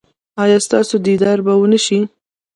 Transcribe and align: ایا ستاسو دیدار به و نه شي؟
ایا 0.43 0.57
ستاسو 0.67 0.95
دیدار 1.05 1.37
به 1.45 1.53
و 1.59 1.65
نه 1.71 1.79
شي؟ 1.85 1.99